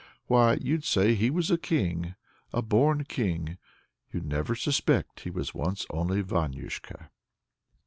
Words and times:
why, 0.25 0.55
you'd 0.59 0.83
say 0.83 1.13
he 1.13 1.29
was 1.29 1.51
a 1.51 1.59
king, 1.59 2.15
a 2.53 2.63
born 2.63 3.03
king! 3.03 3.59
you'd 4.11 4.25
never 4.25 4.55
suspect 4.55 5.19
he 5.19 5.29
once 5.29 5.53
was 5.53 5.85
only 5.91 6.23
Vanyusha. 6.23 7.11